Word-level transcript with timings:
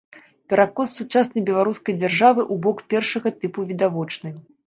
Перакос 0.53 0.93
сучаснай 0.99 1.43
беларускай 1.49 1.95
дзяржавы 2.01 2.41
ў 2.53 2.63
бок 2.65 2.77
першага 2.93 3.35
тыпу 3.43 3.67
відавочны. 3.73 4.29